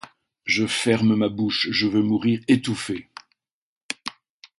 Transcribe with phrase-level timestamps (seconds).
[0.45, 3.07] Je ferme ma bouche, je veux mourir étouffé!...